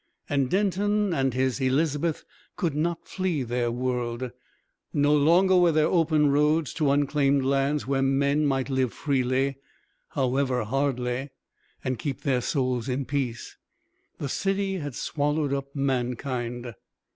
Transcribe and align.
And 0.27 0.49
Denton 0.49 1.13
and 1.13 1.35
his 1.35 1.61
Elizabeth 1.61 2.25
could 2.55 2.73
not 2.73 3.07
flee 3.07 3.43
their 3.43 3.69
world, 3.69 4.31
no 4.91 5.13
longer 5.15 5.55
were 5.55 5.71
there 5.71 5.85
open 5.85 6.31
roads 6.31 6.73
to 6.73 6.89
unclaimed 6.89 7.45
lands 7.45 7.85
where 7.85 8.01
men 8.01 8.47
might 8.47 8.71
live 8.71 8.93
freely 8.93 9.57
however 10.15 10.63
hardly 10.63 11.29
and 11.83 11.99
keep 11.99 12.21
their 12.21 12.41
souls 12.41 12.89
in 12.89 13.05
peace. 13.05 13.57
The 14.17 14.27
city 14.29 14.79
had 14.79 14.95
swallowed 14.95 15.53
up 15.53 15.67
mankind. 15.75 16.73